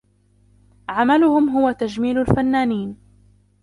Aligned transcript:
عملهم 0.89 1.49
هو 1.49 1.71
تجميل 1.71 2.17
الفنانين. 2.17 2.97